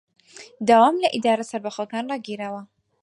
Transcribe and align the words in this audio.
دەوام 0.67 0.95
لە 1.03 1.09
ئیدارە 1.13 1.45
سەربەخۆکان 1.51 2.05
ڕاگیراوە 2.11 2.61